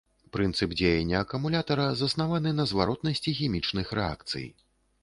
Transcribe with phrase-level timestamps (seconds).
[0.35, 4.53] Прынцып дзеяння акумулятара заснаваны на зваротнасці хімічных рэакцый.